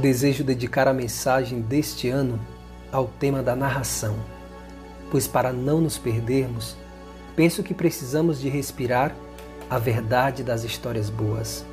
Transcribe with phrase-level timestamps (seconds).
[0.00, 2.40] Desejo dedicar a mensagem deste ano
[2.90, 4.16] ao tema da narração,
[5.10, 6.74] pois para não nos perdermos,
[7.36, 9.14] penso que precisamos de respirar
[9.68, 11.66] a verdade das histórias boas,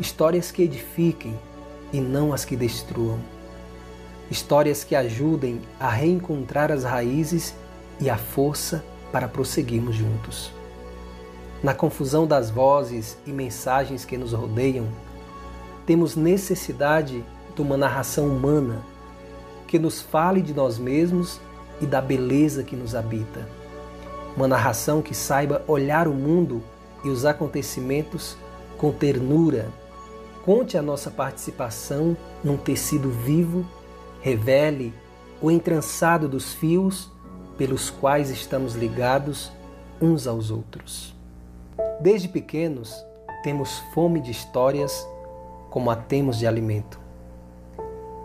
[0.00, 1.38] histórias que edifiquem
[1.92, 3.20] e não as que destruam,
[4.28, 7.54] histórias que ajudem a reencontrar as raízes
[8.00, 10.50] e a força para prosseguirmos juntos.
[11.62, 14.88] Na confusão das vozes e mensagens que nos rodeiam,
[15.86, 18.82] temos necessidade de uma narração humana
[19.66, 21.40] que nos fale de nós mesmos
[21.80, 23.48] e da beleza que nos habita.
[24.36, 26.62] Uma narração que saiba olhar o mundo
[27.04, 28.36] e os acontecimentos
[28.76, 29.68] com ternura.
[30.44, 33.64] Conte a nossa participação num tecido vivo,
[34.20, 34.92] revele
[35.40, 37.10] o entrançado dos fios
[37.56, 39.52] pelos quais estamos ligados
[40.00, 41.14] uns aos outros.
[42.00, 42.94] Desde pequenos,
[43.42, 45.06] temos fome de histórias
[45.70, 46.98] como a temos de alimento.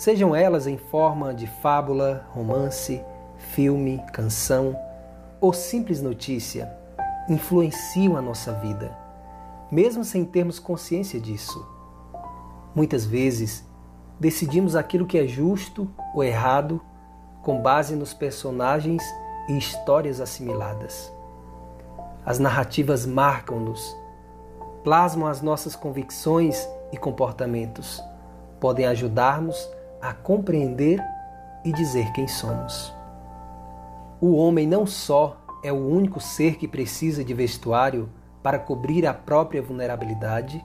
[0.00, 3.04] Sejam elas em forma de fábula, romance,
[3.36, 4.74] filme, canção
[5.38, 6.74] ou simples notícia,
[7.28, 8.96] influenciam a nossa vida,
[9.70, 11.68] mesmo sem termos consciência disso.
[12.74, 13.62] Muitas vezes,
[14.18, 16.80] decidimos aquilo que é justo ou errado
[17.42, 19.02] com base nos personagens
[19.50, 21.12] e histórias assimiladas.
[22.24, 23.94] As narrativas marcam-nos,
[24.82, 28.02] plasmam as nossas convicções e comportamentos,
[28.58, 29.68] podem ajudar-nos
[30.00, 31.02] a compreender
[31.64, 32.94] e dizer quem somos.
[34.20, 38.08] O homem não só é o único ser que precisa de vestuário
[38.42, 40.64] para cobrir a própria vulnerabilidade,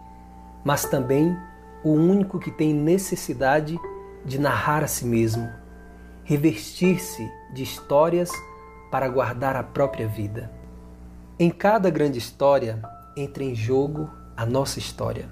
[0.63, 1.37] mas também
[1.83, 3.77] o único que tem necessidade
[4.23, 5.47] de narrar a si mesmo,
[6.23, 8.31] revestir-se de histórias
[8.89, 10.51] para guardar a própria vida.
[11.37, 12.81] Em cada grande história
[13.15, 15.29] entra em jogo a nossa história.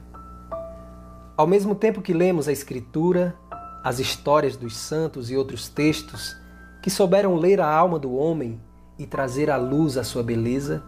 [1.36, 3.36] Ao mesmo tempo que lemos a Escritura,
[3.84, 6.38] as histórias dos santos e outros textos
[6.82, 8.62] que souberam ler a alma do homem
[8.98, 10.82] e trazer à luz a sua beleza,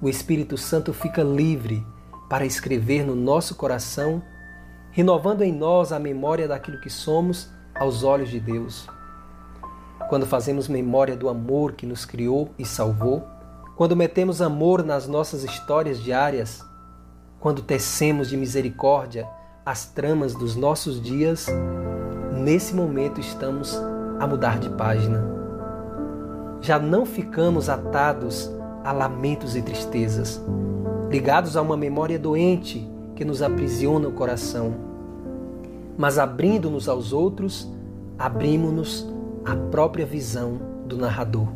[0.00, 1.86] o Espírito Santo fica livre
[2.28, 4.22] para escrever no nosso coração,
[4.90, 8.88] renovando em nós a memória daquilo que somos aos olhos de Deus.
[10.08, 13.26] Quando fazemos memória do amor que nos criou e salvou,
[13.76, 16.64] quando metemos amor nas nossas histórias diárias,
[17.40, 19.28] quando tecemos de misericórdia
[19.64, 21.46] as tramas dos nossos dias,
[22.42, 23.80] nesse momento estamos
[24.18, 25.22] a mudar de página.
[26.60, 28.50] Já não ficamos atados
[28.84, 30.42] a lamentos e tristezas,
[31.08, 34.74] ligados a uma memória doente que nos aprisiona o coração.
[35.96, 37.70] Mas abrindo-nos aos outros,
[38.18, 39.06] abrimos-nos
[39.44, 41.48] à própria visão do narrador.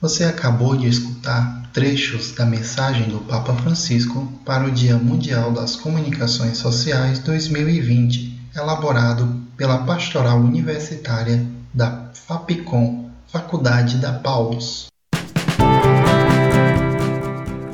[0.00, 5.74] Você acabou de escutar trechos da mensagem do Papa Francisco para o Dia Mundial das
[5.74, 14.86] Comunicações Sociais 2020, elaborado pela Pastoral Universitária da FAPCOM, Faculdade da Paulus.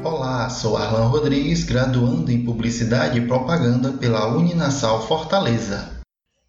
[0.03, 6.01] Olá, sou Arlan Rodrigues, graduando em Publicidade e Propaganda pela Uninasal Fortaleza.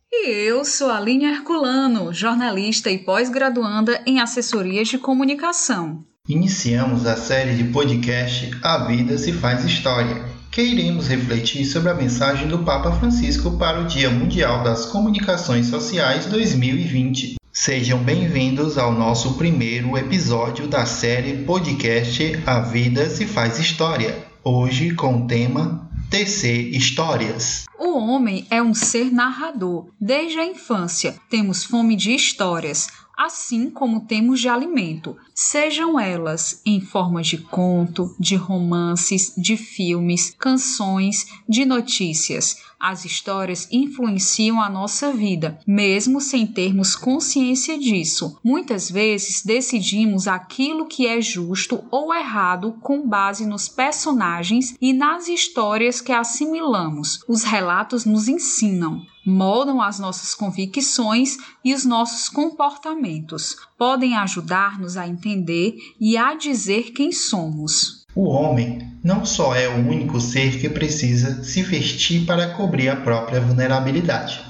[0.10, 6.06] E eu sou Aline Herculano, jornalista e pós-graduanda em assessorias de comunicação.
[6.32, 11.94] Iniciamos a série de podcast A Vida se Faz História, que iremos refletir sobre a
[11.94, 17.36] mensagem do Papa Francisco para o Dia Mundial das Comunicações Sociais 2020.
[17.52, 24.96] Sejam bem-vindos ao nosso primeiro episódio da série podcast A Vida se Faz História, hoje
[24.96, 27.66] com o tema tecer histórias.
[27.78, 29.88] O homem é um ser narrador.
[30.00, 32.88] Desde a infância, temos fome de histórias,
[33.26, 40.36] assim como temos de alimento, sejam elas em forma de conto, de romances, de filmes,
[40.40, 42.58] canções, de notícias.
[42.84, 48.40] As histórias influenciam a nossa vida, mesmo sem termos consciência disso.
[48.44, 55.28] Muitas vezes decidimos aquilo que é justo ou errado com base nos personagens e nas
[55.28, 57.20] histórias que assimilamos.
[57.28, 63.56] Os relatos nos ensinam moldam as nossas convicções e os nossos comportamentos.
[63.78, 68.01] Podem ajudar-nos a entender e a dizer quem somos.
[68.16, 72.96] O homem não só é o único ser que precisa se vestir para cobrir a
[72.96, 74.42] própria vulnerabilidade,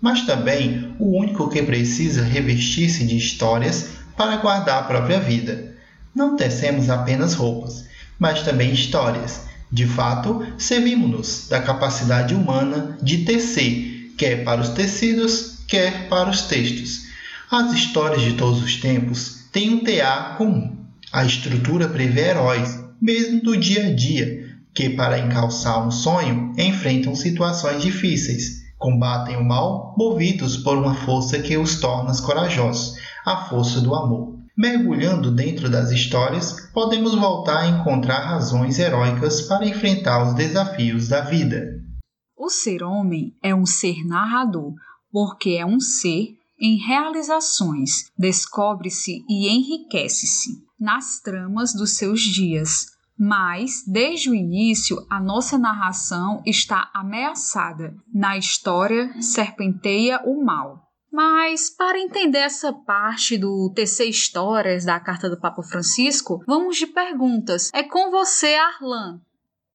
[0.00, 5.74] mas também o único que precisa revestir-se de histórias para guardar a própria vida.
[6.14, 7.84] Não tecemos apenas roupas,
[8.18, 9.40] mas também histórias.
[9.70, 16.42] De fato, servimos-nos da capacidade humana de tecer quer para os tecidos, quer para os
[16.42, 17.06] textos.
[17.50, 20.76] As histórias de todos os tempos têm um TA comum.
[21.12, 24.46] A estrutura prevê heróis, mesmo do dia a dia.
[24.76, 31.38] que, para encalçar um sonho, enfrentam situações difíceis, combatem o mal movidos por uma força
[31.38, 32.94] que os torna corajosos,
[33.24, 34.36] a força do amor.
[34.54, 41.22] Mergulhando dentro das histórias, podemos voltar a encontrar razões heróicas para enfrentar os desafios da
[41.22, 41.80] vida.
[42.36, 44.74] O ser homem é um ser narrador,
[45.10, 52.86] porque é um ser em realizações, descobre-se e enriquece-se nas tramas dos seus dias.
[53.18, 57.94] Mas, desde o início, a nossa narração está ameaçada.
[58.12, 60.86] Na história, serpenteia o mal.
[61.10, 66.86] Mas, para entender essa parte do TC Histórias da Carta do Papa Francisco, vamos de
[66.86, 67.70] perguntas.
[67.72, 69.18] É com você, Arlan.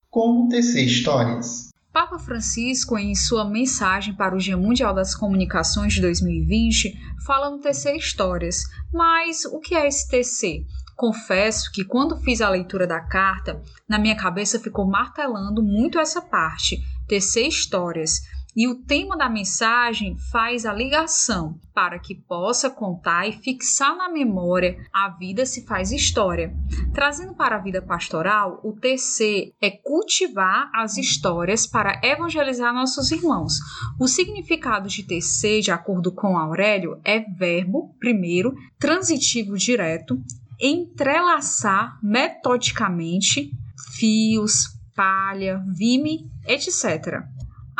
[0.07, 1.71] Como TC Histórias?
[1.91, 6.93] Papa Francisco, em sua mensagem para o Dia Mundial das Comunicações de 2020,
[7.25, 8.63] fala no TC Histórias.
[8.93, 10.63] Mas o que é esse TC?
[11.01, 13.59] Confesso que quando fiz a leitura da carta,
[13.89, 18.21] na minha cabeça ficou martelando muito essa parte, TC Histórias
[18.55, 24.09] e o tema da mensagem faz a ligação para que possa contar e fixar na
[24.09, 26.53] memória a vida se faz história.
[26.93, 33.53] Trazendo para a vida pastoral, o TC é cultivar as histórias para evangelizar nossos irmãos.
[33.99, 40.21] O significado de TC, de acordo com Aurélio, é verbo, primeiro, transitivo direto,
[40.61, 43.51] entrelaçar metodicamente
[43.97, 47.25] fios, palha, vime, etc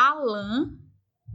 [0.02, 0.70] a lã,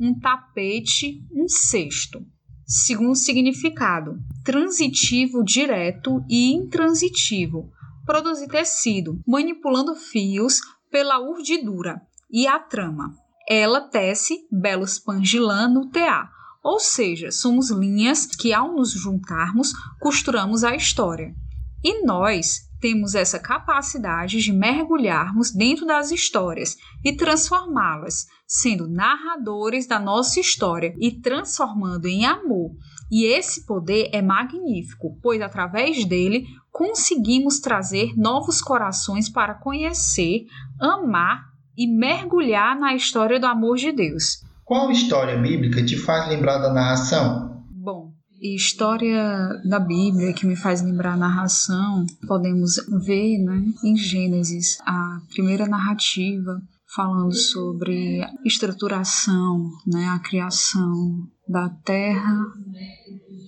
[0.01, 2.21] um tapete, um cesto.
[2.67, 7.71] Segundo significado, transitivo direto e intransitivo.
[8.05, 10.59] Produzir tecido, manipulando fios
[10.91, 13.15] pela urdidura e a trama.
[13.49, 16.29] Ela tece belos pangilã no tear,
[16.67, 21.33] ou seja, somos linhas que, ao nos juntarmos, costuramos a história.
[21.81, 30.01] E nós temos essa capacidade de mergulharmos dentro das histórias e transformá-las, sendo narradores da
[30.01, 32.73] nossa história e transformando em amor.
[33.13, 40.47] E esse poder é magnífico, pois através dele conseguimos trazer novos corações para conhecer,
[40.81, 41.45] amar
[41.77, 44.45] e mergulhar na história do amor de Deus.
[44.67, 47.63] Qual história bíblica te faz lembrar da narração?
[47.71, 48.11] Bom,
[48.43, 52.75] história da Bíblia que me faz lembrar a narração, podemos
[53.07, 56.61] ver né, em Gênesis a primeira narrativa
[56.97, 62.37] falando sobre estruturação, né, a criação da terra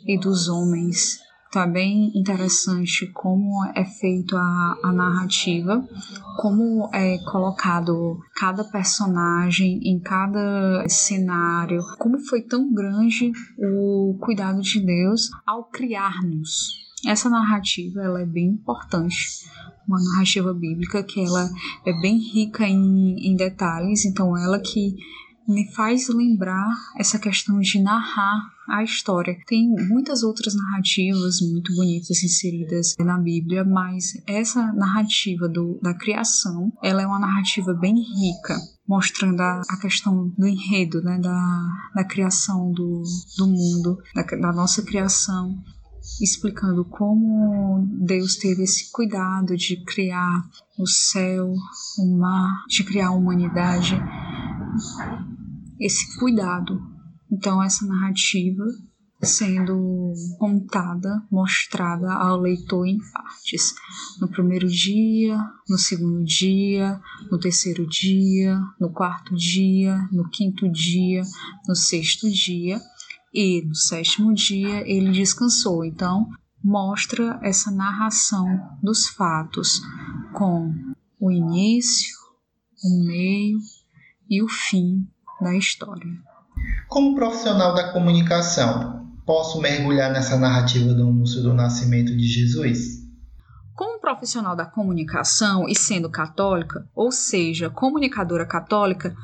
[0.07, 1.19] e dos homens.
[1.55, 5.83] É bem interessante como é feito a, a narrativa,
[6.37, 14.79] como é colocado cada personagem em cada cenário, como foi tão grande o cuidado de
[14.85, 16.87] Deus ao criar-nos.
[17.07, 19.49] Essa narrativa ela é bem importante
[19.89, 21.49] uma narrativa bíblica que ela
[21.87, 24.97] é bem rica em, em detalhes, então ela que
[25.49, 26.69] me faz lembrar
[26.99, 29.35] essa questão de narrar a história.
[29.47, 36.71] Tem muitas outras narrativas muito bonitas inseridas na Bíblia, mas essa narrativa do, da criação,
[36.83, 42.05] ela é uma narrativa bem rica, mostrando a, a questão do enredo, né, da, da
[42.05, 43.03] criação do,
[43.39, 45.57] do mundo, da, da nossa criação,
[46.21, 50.43] explicando como Deus teve esse cuidado de criar
[50.79, 51.53] o céu,
[51.99, 53.99] o mar, de criar a humanidade,
[55.81, 56.81] esse cuidado.
[57.31, 58.65] Então, essa narrativa
[59.23, 63.75] sendo contada, mostrada ao leitor em partes.
[64.21, 65.37] No primeiro dia,
[65.69, 71.23] no segundo dia, no terceiro dia, no quarto dia, no quinto dia,
[71.67, 72.81] no sexto dia
[73.35, 75.85] e no sétimo dia ele descansou.
[75.85, 76.29] Então,
[76.63, 78.47] mostra essa narração
[78.83, 79.81] dos fatos
[80.33, 80.73] com
[81.21, 82.15] o início,
[82.85, 83.59] o meio
[84.29, 85.07] e o fim
[85.41, 86.11] da história.
[86.89, 92.99] Como profissional da comunicação, posso mergulhar nessa narrativa do anúncio do nascimento de Jesus?
[93.75, 99.15] Como profissional da comunicação e sendo católica, ou seja, comunicadora católica,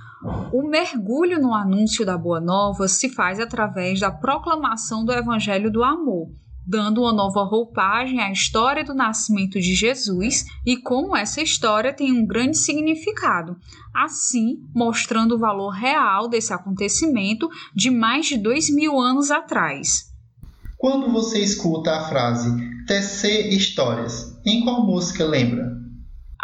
[0.53, 5.83] o mergulho no anúncio da Boa Nova se faz através da proclamação do Evangelho do
[5.83, 6.29] Amor,
[6.67, 12.13] dando uma nova roupagem à história do nascimento de Jesus e como essa história tem
[12.13, 13.57] um grande significado,
[13.93, 20.13] assim mostrando o valor real desse acontecimento de mais de dois mil anos atrás.
[20.79, 22.51] Quando você escuta a frase
[22.87, 25.84] tecer histórias, em qual música lembra?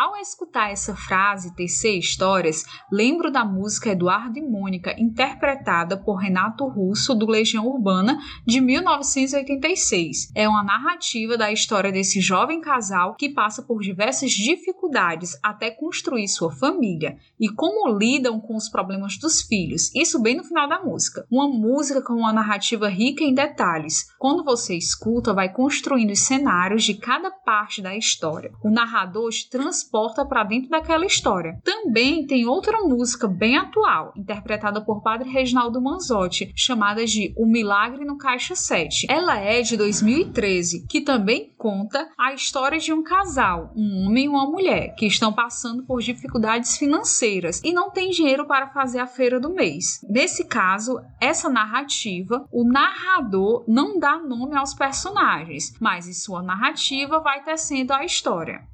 [0.00, 6.66] Ao escutar essa frase, tecer histórias, lembro da música Eduardo e Mônica, interpretada por Renato
[6.66, 10.32] Russo, do Legião Urbana, de 1986.
[10.34, 16.28] É uma narrativa da história desse jovem casal que passa por diversas dificuldades até construir
[16.28, 19.94] sua família e como lidam com os problemas dos filhos.
[19.94, 21.26] Isso bem no final da música.
[21.30, 24.06] Uma música com uma narrativa rica em detalhes.
[24.18, 28.50] Quando você escuta, vai construindo os cenários de cada parte da história.
[28.64, 29.89] O narrador te transporta
[30.28, 31.58] para dentro daquela história.
[31.64, 38.04] Também tem outra música bem atual, interpretada por Padre Reginaldo Manzotti, chamada de O Milagre
[38.04, 39.06] no Caixa 7.
[39.10, 44.28] Ela é de 2013, que também conta a história de um casal, um homem e
[44.28, 49.06] uma mulher, que estão passando por dificuldades financeiras e não têm dinheiro para fazer a
[49.06, 50.00] feira do mês.
[50.08, 57.20] Nesse caso, essa narrativa, o narrador não dá nome aos personagens, mas em sua narrativa
[57.20, 58.69] vai tecendo a história.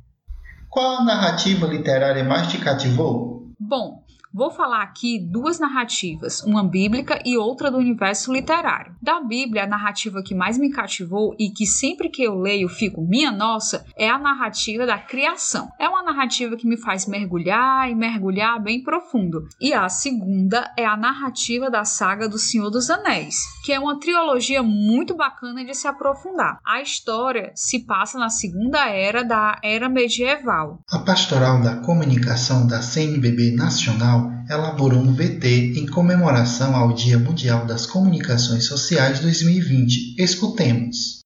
[0.77, 3.49] Qual a narrativa literária mais te cativou?
[3.59, 4.05] Bom,
[4.37, 8.95] Vou falar aqui duas narrativas, uma bíblica e outra do universo literário.
[9.01, 13.01] Da Bíblia, a narrativa que mais me cativou e que sempre que eu leio fico
[13.01, 15.71] minha nossa é a narrativa da criação.
[15.79, 19.49] É uma narrativa que me faz mergulhar e mergulhar bem profundo.
[19.59, 23.99] E a segunda é a narrativa da saga do Senhor dos Anéis, que é uma
[23.99, 26.59] trilogia muito bacana de se aprofundar.
[26.63, 30.81] A história se passa na segunda era da era medieval.
[30.91, 37.67] A pastoral da comunicação da CNBB Nacional elaborou um VT em comemoração ao Dia Mundial
[37.67, 40.15] das Comunicações Sociais 2020.
[40.23, 41.21] Escutemos.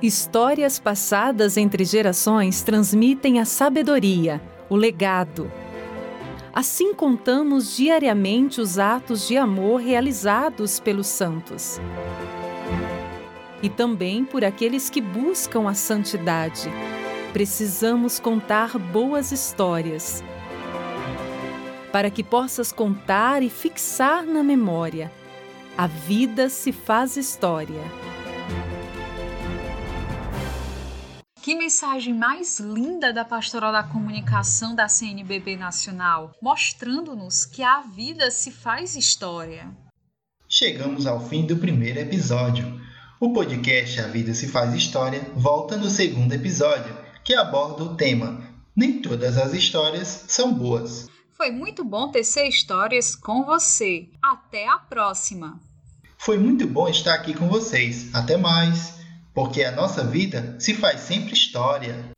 [0.00, 5.50] Histórias passadas entre gerações transmitem a sabedoria, o legado.
[6.54, 11.80] Assim contamos diariamente os atos de amor realizados pelos santos.
[13.62, 16.70] E também por aqueles que buscam a santidade.
[17.32, 20.22] Precisamos contar boas histórias
[21.96, 25.10] para que possas contar e fixar na memória.
[25.78, 27.80] A vida se faz história.
[31.40, 38.30] Que mensagem mais linda da Pastoral da Comunicação da CNBB Nacional, mostrando-nos que a vida
[38.30, 39.74] se faz história.
[40.46, 42.78] Chegamos ao fim do primeiro episódio.
[43.18, 48.54] O podcast A Vida Se Faz História volta no segundo episódio, que aborda o tema
[48.76, 51.08] Nem todas as histórias são boas.
[51.36, 54.08] Foi muito bom tecer histórias com você.
[54.22, 55.60] Até a próxima!
[56.16, 58.14] Foi muito bom estar aqui com vocês.
[58.14, 58.94] Até mais!
[59.34, 62.15] Porque a nossa vida se faz sempre história.